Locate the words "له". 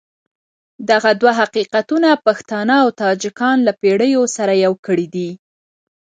3.67-3.73